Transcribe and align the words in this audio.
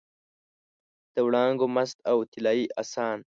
د 1.13 1.15
وړانګو 1.27 1.65
مست 1.75 1.97
او 2.09 2.17
طلايي 2.31 2.65
اسان 2.81 3.19